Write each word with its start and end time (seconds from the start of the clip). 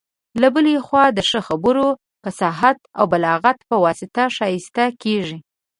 له 0.41 0.47
بلي 0.55 0.75
خوا 0.85 1.05
د 1.13 1.19
ښه 1.29 1.39
خبرو، 1.47 1.87
فصاحت 2.23 2.77
او 2.97 3.05
بلاغت 3.11 3.57
په 3.69 3.75
واسطه 3.83 4.23
ښايسته 4.35 4.85
کيږي. 5.03 5.39